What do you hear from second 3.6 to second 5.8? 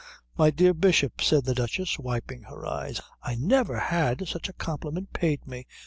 had such a compliment paid me.